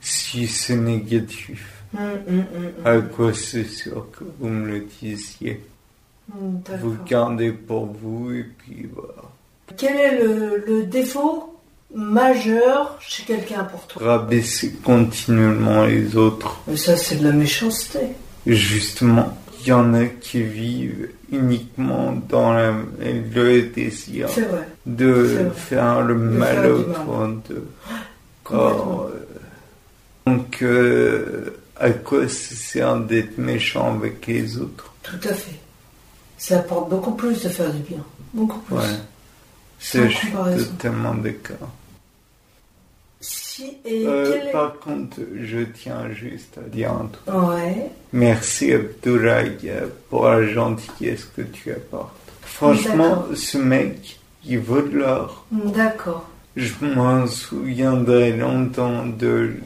Si 0.00 0.46
c'est 0.46 0.76
négatif, 0.76 1.70
Hum, 1.96 2.00
hum, 2.26 2.38
hum, 2.56 2.72
à 2.86 3.00
quoi 3.02 3.32
c'est 3.32 3.64
sûr 3.68 4.08
que 4.10 4.24
vous 4.40 4.48
me 4.48 4.66
le 4.66 4.86
disiez? 5.00 5.60
Vous 6.28 6.96
gardez 7.06 7.52
pour 7.52 7.86
vous 7.86 8.32
et 8.32 8.42
puis 8.58 8.88
voilà. 8.92 9.22
Quel 9.76 9.96
est 9.96 10.22
le, 10.22 10.64
le 10.66 10.82
défaut 10.84 11.58
majeur 11.94 12.96
chez 13.00 13.22
quelqu'un 13.24 13.64
pour 13.64 13.86
toi 13.86 14.02
Rabaisser 14.04 14.72
continuellement 14.84 15.84
les 15.84 16.16
autres. 16.16 16.60
Mais 16.66 16.76
ça, 16.76 16.96
c'est 16.96 17.16
de 17.16 17.24
la 17.24 17.32
méchanceté. 17.32 18.00
Justement, 18.46 19.36
il 19.60 19.68
y 19.68 19.72
en 19.72 19.94
a 19.94 20.04
qui 20.06 20.42
vivent 20.42 21.08
uniquement 21.32 22.12
dans 22.28 22.52
la- 22.52 22.72
le 23.00 23.62
désir 23.62 24.28
vrai. 24.28 24.68
de 24.86 25.06
vrai. 25.06 25.50
faire 25.54 26.02
le 26.02 26.14
mal 26.14 26.56
faire 26.62 26.70
autour 26.74 27.28
d'eux. 27.48 27.66
Complètement. 28.44 28.90
Or, 29.00 29.10
euh, 29.14 29.26
donc, 30.26 30.58
euh, 30.62 31.56
à 31.80 31.90
quoi 31.90 32.28
ça 32.28 32.54
sert 32.54 32.96
d'être 32.96 33.38
méchant 33.38 33.94
avec 33.96 34.26
les 34.26 34.58
autres? 34.58 34.92
Tout 35.02 35.16
à 35.28 35.32
fait. 35.32 35.58
Ça 36.36 36.58
apporte 36.58 36.90
beaucoup 36.90 37.12
plus 37.12 37.42
de 37.42 37.48
faire 37.48 37.72
du 37.72 37.80
bien. 37.82 38.04
Beaucoup 38.34 38.58
plus. 38.60 38.74
Ouais. 38.76 38.82
C'est 39.86 40.08
comparaison. 40.08 40.64
totalement 40.66 41.14
d'accord. 41.14 41.70
Si, 43.20 43.76
et 43.84 44.04
Euh, 44.06 44.32
quel. 44.32 44.52
Par 44.52 44.78
contre, 44.78 45.18
je 45.42 45.60
tiens 45.60 46.10
juste 46.12 46.58
à 46.58 46.68
dire 46.68 46.90
un 46.92 47.06
truc. 47.06 47.34
Ouais. 47.34 47.90
Merci 48.12 48.72
Abdoulaye 48.72 49.72
pour 50.10 50.26
la 50.28 50.46
gentillesse 50.46 51.24
que 51.36 51.42
tu 51.42 51.70
apportes. 51.72 52.14
Franchement, 52.42 53.24
ce 53.34 53.58
mec, 53.58 54.18
il 54.44 54.58
vaut 54.58 54.82
de 54.82 54.98
l'or. 54.98 55.46
D'accord. 55.50 56.28
Je 56.56 56.72
m'en 56.84 57.26
souviendrai 57.26 58.32
longtemps 58.36 59.04
de 59.06 59.28
lui. 59.54 59.62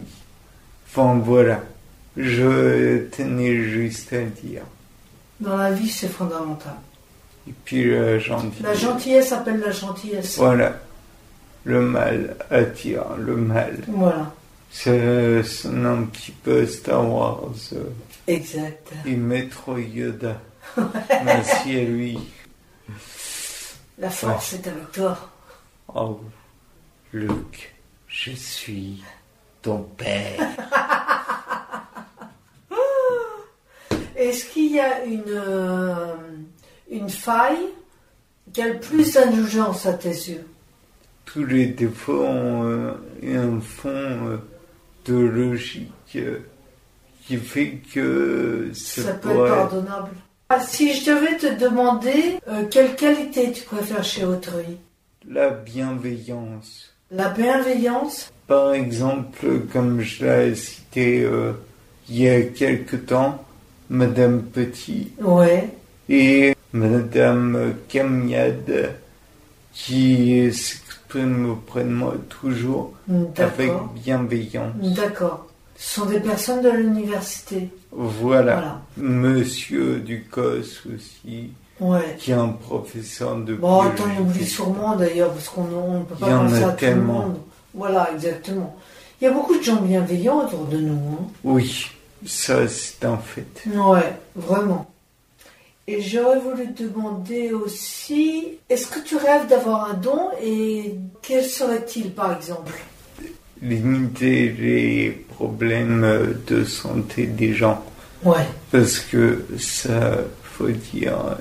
Enfin 0.90 1.20
voilà, 1.24 1.62
je 2.16 3.04
tenais 3.10 3.56
juste 3.64 4.12
à 4.12 4.20
le 4.20 4.26
dire. 4.30 4.62
Dans 5.40 5.56
la 5.56 5.70
vie, 5.70 5.88
c'est 5.88 6.08
fondamental. 6.08 6.74
Et 7.48 7.54
puis 7.64 7.90
la 7.90 8.18
gentillesse. 8.18 8.62
La 8.62 8.74
gentillesse 8.74 9.32
appelle 9.32 9.60
la 9.60 9.70
gentillesse. 9.70 10.36
Voilà. 10.36 10.78
Le 11.64 11.80
mal 11.80 12.36
attire 12.50 13.04
le 13.18 13.36
mal. 13.36 13.78
Voilà. 13.88 14.32
C'est 14.70 15.66
un 15.66 16.02
petit 16.04 16.32
peu 16.32 16.66
Star 16.66 17.10
Wars 17.10 17.52
euh, 17.72 17.84
Exact. 18.26 18.92
et 19.06 19.16
Maître 19.16 19.78
Yoda. 19.78 20.40
Merci 21.24 21.76
à 21.76 21.84
lui. 21.84 22.18
La 23.98 24.10
force 24.10 24.52
est 24.52 24.66
avec 24.66 24.92
toi. 24.92 25.18
Oh, 25.94 26.20
Luc, 27.12 27.74
je 28.06 28.32
suis 28.32 29.02
ton 29.62 29.82
père. 29.96 30.38
Est-ce 34.16 34.44
qu'il 34.46 34.72
y 34.72 34.80
a 34.80 35.04
une, 35.04 35.22
euh, 35.28 36.14
une 36.90 37.08
faille 37.08 37.66
qui 38.52 38.62
a 38.62 38.68
le 38.68 38.78
plus 38.80 39.12
d'indulgence 39.14 39.86
à 39.86 39.92
tes 39.94 40.08
yeux 40.08 40.44
Tous 41.24 41.44
les 41.44 41.66
défauts 41.66 42.22
ont 42.24 42.64
euh, 42.64 42.92
un 43.24 43.60
fond 43.60 43.88
euh, 43.90 44.36
de 45.04 45.14
logique 45.14 45.90
euh, 46.16 46.38
qui 47.26 47.36
fait 47.36 47.78
que 47.94 48.70
ça, 48.74 49.02
Ça 49.02 49.12
peut 49.14 49.30
être 49.30 49.48
pardonnable. 49.48 50.10
Ah, 50.50 50.60
si 50.60 50.94
je 50.94 51.10
devais 51.10 51.36
te 51.36 51.60
demander 51.62 52.38
euh, 52.48 52.64
quelle 52.70 52.96
qualité 52.96 53.52
tu 53.52 53.64
préfères 53.64 54.02
chez 54.04 54.24
autrui? 54.24 54.78
La 55.28 55.50
bienveillance. 55.50 56.94
La 57.10 57.28
bienveillance? 57.28 58.32
Par 58.46 58.72
exemple, 58.72 59.46
comme 59.72 60.00
je 60.00 60.24
l'ai 60.24 60.54
cité 60.54 61.22
euh, 61.22 61.52
il 62.08 62.22
y 62.22 62.28
a 62.30 62.40
quelque 62.42 62.96
temps, 62.96 63.44
Madame 63.90 64.42
Petit 64.42 65.12
Ouais. 65.20 65.68
et 66.08 66.54
Madame 66.72 67.74
Camiade 67.88 68.94
qui 69.72 70.52
s'expriment 70.52 71.50
auprès 71.50 71.84
de 71.84 71.88
moi 71.90 72.14
toujours 72.28 72.92
avec 73.36 73.72
bienveillance. 73.94 74.74
D'accord. 74.82 75.46
Ce 75.76 76.00
sont 76.00 76.06
des 76.06 76.18
personnes 76.20 76.60
de 76.62 76.70
l'université. 76.70 77.68
Voilà. 77.92 78.54
Voilà. 78.54 78.80
Monsieur 78.96 80.00
Ducos 80.00 80.60
aussi, 80.94 81.50
Ouais. 81.80 82.16
qui 82.18 82.32
est 82.32 82.34
un 82.34 82.48
professeur 82.48 83.36
de 83.36 83.54
Bon, 83.54 83.82
biologie. 83.82 84.02
attends, 84.02 84.10
on 84.18 84.22
oublie 84.22 84.44
sûrement 84.46 84.96
d'ailleurs, 84.96 85.30
parce 85.32 85.48
qu'on 85.48 85.62
on 85.62 86.00
ne 86.00 86.04
peut 86.04 86.14
Il 86.18 86.20
pas 86.20 86.30
y 86.30 86.34
en 86.34 86.40
penser 86.48 86.62
a 86.64 86.68
à 86.68 86.70
tout 86.72 86.76
tellement. 86.80 87.20
le 87.20 87.26
monde. 87.28 87.36
Voilà, 87.74 88.10
exactement. 88.12 88.76
Il 89.20 89.24
y 89.24 89.26
a 89.28 89.32
beaucoup 89.32 89.56
de 89.56 89.62
gens 89.62 89.76
bienveillants 89.80 90.44
autour 90.44 90.64
de 90.66 90.78
nous. 90.78 90.96
hein. 91.12 91.26
Oui, 91.44 91.86
ça 92.26 92.66
c'est 92.66 93.04
un 93.04 93.16
fait. 93.18 93.46
Ouais, 93.72 94.12
vraiment. 94.34 94.87
Et 95.90 96.02
j'aurais 96.02 96.38
voulu 96.38 96.74
te 96.74 96.82
demander 96.82 97.50
aussi, 97.52 98.44
est-ce 98.68 98.88
que 98.88 98.98
tu 99.00 99.16
rêves 99.16 99.46
d'avoir 99.48 99.90
un 99.90 99.94
don 99.94 100.28
et 100.44 100.94
quel 101.22 101.42
serait-il 101.46 102.10
par 102.12 102.36
exemple? 102.36 102.74
Limiter 103.62 104.50
les 104.50 105.10
problèmes 105.34 106.36
de 106.46 106.62
santé 106.64 107.24
des 107.26 107.54
gens. 107.54 107.82
Ouais, 108.22 108.46
Parce 108.70 108.98
que 108.98 109.46
ça, 109.58 110.18
faut 110.42 110.68
dire, 110.68 111.14
euh, 111.26 111.34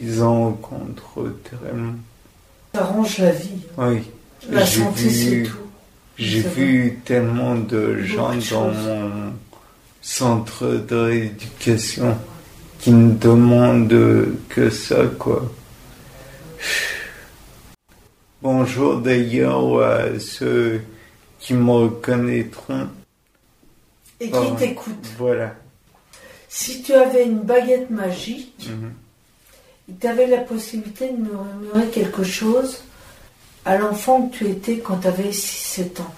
ils 0.00 0.20
en 0.22 0.46
rencontrent 0.46 1.32
tellement. 1.48 1.94
ça 2.74 2.80
arrange 2.82 3.18
la 3.18 3.30
vie. 3.30 3.62
Oui, 3.78 4.02
La 4.50 4.66
santé, 4.66 5.10
c'est 5.10 5.42
tout. 5.44 5.56
j'ai 6.18 6.40
vu 6.40 6.98
tellement 7.04 7.54
de 7.54 7.98
gens 8.02 8.32
dans 8.50 8.70
mon 8.72 9.32
centre 10.06 10.66
de 10.88 10.94
rééducation 10.94 12.16
qui 12.78 12.92
ne 12.92 13.12
demandent 13.12 14.28
que 14.48 14.70
ça, 14.70 15.04
quoi. 15.18 15.42
Bonjour 18.40 18.98
d'ailleurs 18.98 19.82
à 19.82 20.18
ceux 20.20 20.80
qui 21.40 21.54
me 21.54 21.70
reconnaîtront. 21.72 22.88
Et 24.20 24.26
qui 24.26 24.30
Pardon. 24.30 24.54
t'écoute. 24.54 25.06
Voilà. 25.18 25.54
Si 26.48 26.82
tu 26.82 26.92
avais 26.94 27.24
une 27.26 27.40
baguette 27.40 27.90
magique, 27.90 28.70
Mhm. 28.70 28.92
tu 30.00 30.06
avais 30.06 30.28
la 30.28 30.38
possibilité 30.38 31.10
de 31.10 31.16
murmurer 31.16 31.88
quelque 31.92 32.22
chose 32.22 32.84
à 33.64 33.76
l'enfant 33.76 34.28
que 34.28 34.36
tu 34.36 34.46
étais 34.48 34.78
quand 34.78 34.98
tu 34.98 35.08
avais 35.08 35.32
6-7 35.32 36.00
ans. 36.00 36.14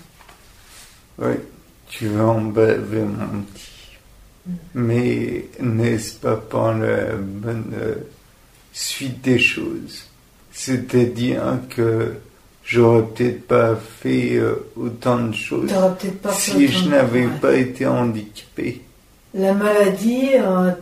Oui, 1.19 1.35
tu 1.89 2.07
vas 2.09 2.27
en 2.27 2.43
baver 2.43 3.01
mon 3.01 3.41
petit. 3.43 3.68
Mais 4.75 5.47
n'est-ce 5.61 6.15
pas 6.15 6.37
par 6.37 6.77
la 6.79 7.15
bonne 7.17 7.75
suite 8.73 9.21
des 9.23 9.39
choses? 9.39 10.05
C'est-à-dire 10.53 11.61
que 11.69 12.15
j'aurais 12.65 13.05
peut-être 13.05 13.47
pas 13.47 13.77
fait 13.77 14.35
euh, 14.37 14.67
autant 14.77 15.21
de 15.21 15.35
choses 15.35 15.73
pas 16.23 16.31
fait 16.31 16.51
si 16.53 16.69
je 16.69 16.89
n'avais 16.89 17.27
ouais. 17.27 17.39
pas 17.41 17.55
été 17.55 17.87
handicapé. 17.87 18.83
La 19.35 19.55
maladie 19.55 20.31
euh, 20.35 20.73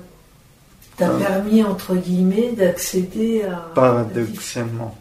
t'a 0.96 1.10
Ah. 1.14 1.18
permis, 1.18 1.62
entre 1.62 1.94
guillemets, 1.94 2.52
d'accéder 2.52 3.42
à... 3.42 3.70
Paradoxalement. 3.74 4.96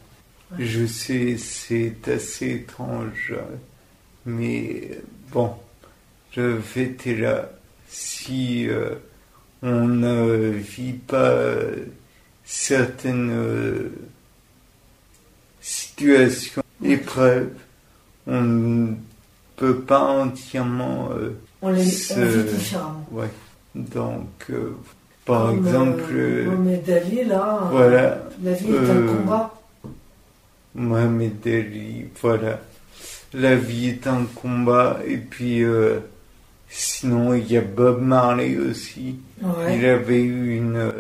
Ouais. 0.52 0.66
Je 0.66 0.86
sais, 0.86 1.38
c'est 1.38 1.96
assez 2.08 2.52
étrange, 2.52 3.34
mais 4.26 5.00
bon, 5.32 5.52
fait 6.32 6.98
est 7.06 7.16
là. 7.16 7.50
Si 7.98 8.68
euh, 8.68 8.90
on 9.64 9.88
ne 9.88 10.50
vit 10.50 10.92
pas 10.94 11.30
euh, 11.30 11.86
certaines 12.44 13.32
euh, 13.32 13.90
situations, 15.62 16.62
épreuves, 16.84 17.52
on 18.28 18.42
ne 18.42 18.94
peut 19.56 19.80
pas 19.80 20.02
entièrement. 20.02 21.10
euh, 21.14 21.38
On 21.62 21.70
les 21.70 21.82
on 22.12 22.26
vit 22.26 22.44
différemment. 22.44 23.06
ouais. 23.12 23.30
Donc, 23.76 24.52
par 25.26 25.48
Comme, 25.48 25.66
exemple, 25.66 26.14
Mohamed 26.48 26.90
Ali, 26.90 27.24
là, 27.26 27.60
voilà. 27.72 28.24
la 28.44 28.52
vie 28.54 28.72
est 28.74 28.90
un 28.90 29.08
combat. 29.08 29.62
Mohamed 30.76 31.48
Ali, 31.48 32.06
voilà. 32.22 32.60
La 33.34 33.56
vie 33.56 33.88
est 33.90 34.08
un 34.08 34.26
combat. 34.36 35.00
Et 35.08 35.18
puis, 35.18 35.64
sinon, 36.70 37.34
il 37.34 37.52
y 37.52 37.58
a 37.58 37.62
Bob 37.62 38.02
Marley 38.02 38.58
aussi. 38.58 39.18
Ouais. 39.42 39.78
Il 39.78 39.86
avait 39.86 40.22
eu 40.22 40.56
une 40.58 40.76
euh, 40.78 40.92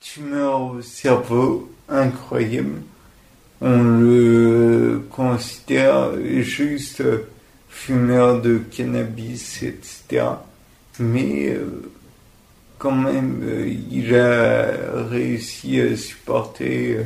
tumeur 0.00 0.60
au 0.62 0.82
cerveau 0.82 1.70
incroyable. 1.88 2.82
on 3.60 3.82
le 4.00 5.02
considère 5.10 6.12
juste 6.40 7.02
fumeur 7.68 8.40
de 8.40 8.58
cannabis, 8.58 9.62
etc. 9.62 10.24
Mais 10.98 11.48
euh, 11.50 11.90
quand 12.78 12.94
même, 12.94 13.40
euh, 13.44 13.68
il 13.90 14.14
a 14.16 15.02
réussi 15.10 15.78
à 15.80 15.94
supporter 15.96 16.96
euh, 16.96 17.02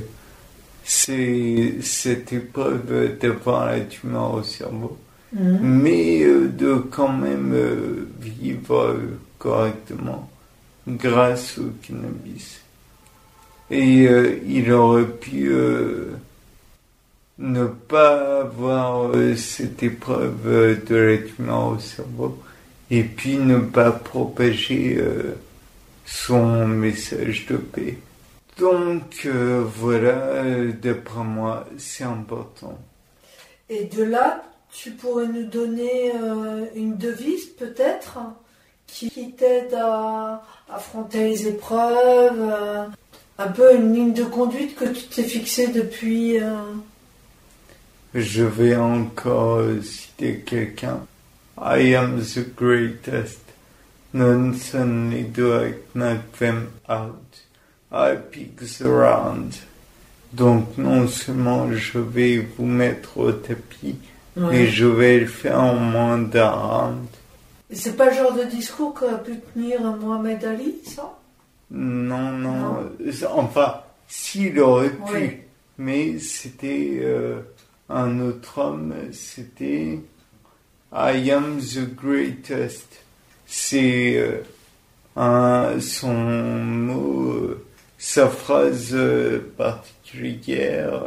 ces- 0.85 1.79
cette 1.83 2.33
épreuve 2.33 3.19
d'avoir 3.19 3.67
la 3.67 3.81
tumeur 3.81 4.35
au 4.35 4.43
cerveau, 4.45 4.97
Mais 5.35 6.23
euh, 6.23 6.49
de 6.49 6.75
quand 6.77 7.13
même 7.13 7.53
euh, 7.55 8.09
vivre 8.21 8.77
euh, 8.77 9.19
correctement 9.39 10.31
grâce 10.87 11.59
au 11.59 11.73
cannabis. 11.83 12.61
Et 13.71 14.07
il 14.47 14.71
aurait 14.73 15.07
pu 15.07 15.51
ne 17.39 17.65
pas 17.65 18.43
avoir 18.43 19.11
cette 19.37 19.83
épreuve 19.83 20.85
de 20.87 21.19
la 21.39 21.57
au 21.57 21.79
cerveau 21.79 22.39
et 22.91 23.03
puis 23.03 23.39
ne 23.39 23.57
pas 23.59 23.91
propager 23.91 25.03
son 26.05 26.69
message 26.69 27.47
de 27.47 27.57
paix. 27.57 27.97
Donc 28.59 29.27
voilà, 29.27 30.45
d'après 30.83 31.25
moi, 31.25 31.67
c'est 31.79 32.05
important. 32.05 32.79
Et 33.71 33.85
de 33.85 34.05
là, 34.05 34.45
tu 34.75 34.91
pourrais 34.91 35.29
nous 35.29 35.45
donner 35.45 36.13
euh, 36.21 36.67
une 36.75 36.97
devise 36.97 37.47
peut-être 37.47 38.19
qui, 38.87 39.33
t'aide 39.33 39.73
à 39.75 40.43
affronter 40.69 41.29
les 41.29 41.47
épreuves, 41.49 42.41
euh, 42.41 42.85
un 43.39 43.49
peu 43.49 43.75
une 43.75 43.95
ligne 43.95 44.13
de 44.13 44.25
conduite 44.25 44.75
que 44.77 44.87
tu 44.87 45.05
t'es 45.05 45.23
fixée 45.23 45.69
depuis. 45.69 46.39
euh, 46.43 46.51
Je 48.15 48.43
vais 48.45 48.77
encore 48.77 49.63
citer 49.83 50.41
quelqu'un. 50.41 51.07
I 51.57 51.95
am 51.95 52.21
the 52.21 52.45
greatest. 52.55 53.41
None 54.13 54.55
suddenly 54.55 55.23
do 55.23 55.57
I 55.57 55.75
knock 55.95 56.33
them 56.39 56.69
out. 56.89 57.23
I 57.93 58.17
pick 58.31 58.57
the 58.57 58.85
round. 58.87 59.55
Donc 60.33 60.77
non 60.79 61.07
seulement 61.07 61.73
je 61.73 61.99
vais 61.99 62.39
vous 62.39 62.67
mettre 62.67 63.19
au 63.19 63.33
tapis, 63.33 63.97
ouais. 64.37 64.67
je 64.67 64.87
vais 64.87 65.21
le 65.21 65.27
faire 65.27 65.61
en 65.61 65.75
moins 65.75 66.19
d'un 66.19 66.51
round. 66.51 67.07
Et 67.71 67.77
C'est 67.77 67.97
pas 67.97 68.11
le 68.11 68.17
genre 68.17 68.33
de 68.33 68.45
discours 68.45 68.95
qu'aurait 68.95 69.23
pu 69.23 69.39
tenir 69.53 69.81
Mohamed 69.81 70.45
Ali, 70.45 70.77
ça? 70.85 71.17
Non, 71.71 72.31
non. 72.31 72.53
Non. 72.53 72.91
Enfin, 73.33 73.81
s'il 74.07 74.61
aurait 74.61 74.91
pu, 74.91 75.43
mais 75.79 76.19
c'était 76.19 76.99
euh, 77.03 77.41
un 77.89 78.21
autre 78.21 78.59
homme, 78.59 78.95
c'était 79.13 79.99
I 80.93 81.31
am 81.31 81.59
the 81.59 81.95
greatest. 81.95 82.89
C'est 83.47 84.17
euh, 84.17 84.43
un, 85.17 85.81
son 85.81 86.15
mot, 86.15 87.33
euh, 87.33 87.65
sa 87.99 88.29
phrase 88.29 88.97
particulière, 89.57 91.03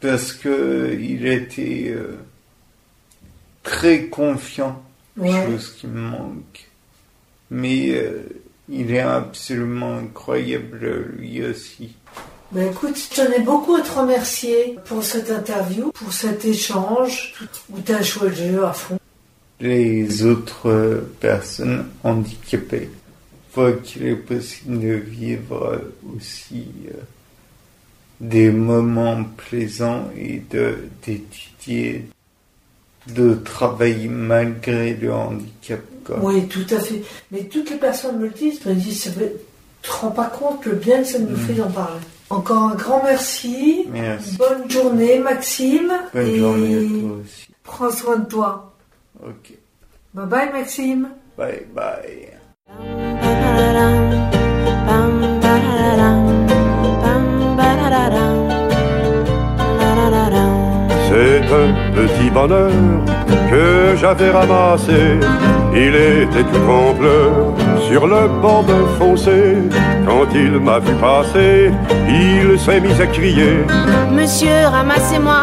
parce 0.00 0.32
que 0.32 0.96
il 1.00 1.26
était 1.26 1.88
euh, 1.94 2.16
très 3.62 4.04
confiant 4.06 4.82
Ouais. 5.16 5.44
chose 5.46 5.74
qui 5.78 5.86
me 5.86 6.00
manque. 6.00 6.68
Mais 7.50 7.90
euh, 7.90 8.22
il 8.68 8.94
est 8.94 9.00
absolument 9.00 9.98
incroyable 9.98 11.12
lui 11.18 11.44
aussi. 11.44 11.94
Ben 12.52 12.70
écoute, 12.70 12.96
je 12.96 13.16
tenais 13.22 13.40
beaucoup 13.40 13.74
à 13.74 13.82
te 13.82 13.92
remercier 13.92 14.76
pour 14.86 15.02
cette 15.04 15.30
interview, 15.30 15.90
pour 15.92 16.12
cet 16.12 16.44
échange 16.44 17.34
où 17.70 17.80
tu 17.80 17.92
as 17.92 18.02
joué 18.02 18.28
le 18.30 18.34
jeu 18.34 18.64
à 18.64 18.72
fond. 18.72 18.98
Les 19.60 20.24
autres 20.24 21.04
personnes 21.20 21.86
handicapées 22.02 22.88
voient 23.54 23.72
qu'il 23.72 24.06
est 24.06 24.16
possible 24.16 24.80
de 24.80 24.94
vivre 24.94 25.82
aussi 26.16 26.66
euh, 26.88 26.94
des 28.20 28.50
moments 28.50 29.24
plaisants 29.24 30.08
et 30.16 30.42
de 30.50 30.78
d'étudier, 31.06 32.06
de 33.08 33.34
travailler 33.34 34.08
malgré 34.08 34.94
le 34.94 35.12
handicap. 35.12 35.80
Quoi. 36.04 36.18
Oui, 36.22 36.46
tout 36.48 36.66
à 36.70 36.80
fait. 36.80 37.02
Mais 37.30 37.44
toutes 37.44 37.70
les 37.70 37.76
personnes 37.76 38.18
me 38.18 38.24
le 38.26 38.30
disent, 38.32 38.64
me 38.66 38.74
disent, 38.74 39.02
ça 39.04 39.10
fait- 39.12 39.34
tu 39.82 39.90
te 39.90 39.96
rends 39.96 40.10
pas 40.10 40.26
compte 40.26 40.64
le 40.66 40.72
bien 40.74 40.98
que 40.98 41.08
ça 41.08 41.18
nous 41.18 41.30
Mm. 41.36 41.36
fait 41.46 41.54
d'en 41.54 41.70
parler. 41.70 42.00
Encore 42.28 42.62
un 42.64 42.74
grand 42.74 43.02
merci. 43.02 43.86
Merci. 43.90 44.36
Bonne 44.36 44.70
journée, 44.70 45.18
Maxime. 45.18 45.92
Bonne 46.12 46.26
et 46.28 46.38
journée 46.38 46.76
à 46.76 46.80
toi 47.00 47.18
aussi. 47.22 47.48
prends 47.64 47.90
soin 47.90 48.18
de 48.18 48.26
toi. 48.26 48.74
Ok. 49.22 49.52
Bye 50.14 50.26
bye, 50.26 50.52
Maxime. 50.52 51.08
Bye 51.38 51.66
bye. 51.74 52.38
Petit 62.00 62.30
bonheur 62.30 62.70
que 63.50 63.96
j'avais 64.00 64.30
ramassé. 64.30 65.18
Il 65.74 65.94
était 65.94 66.44
tout 66.50 66.70
en 66.70 66.94
pleurs 66.94 67.54
sur 67.88 68.06
le 68.06 68.28
bord 68.40 68.64
fossé. 68.98 69.58
Quand 70.06 70.26
il 70.34 70.52
m'a 70.60 70.78
vu 70.78 70.94
passer, 70.94 71.70
il 72.08 72.58
s'est 72.58 72.80
mis 72.80 73.00
à 73.00 73.06
crier. 73.06 73.64
Monsieur, 74.12 74.66
ramassez-moi 74.70 75.38